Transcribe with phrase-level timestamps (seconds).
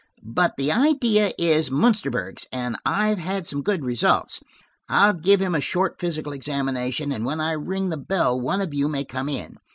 [0.33, 4.39] But the idea is Munsterburg's and I've had some good results.
[4.89, 8.73] I'll give him a short physical examination, and when I ring the bell one of
[8.73, 9.57] you may come in.